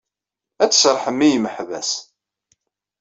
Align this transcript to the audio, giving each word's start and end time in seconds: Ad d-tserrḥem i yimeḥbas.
Ad 0.63 0.69
d-tserrḥem 0.69 1.19
i 1.25 1.27
yimeḥbas. 1.29 1.91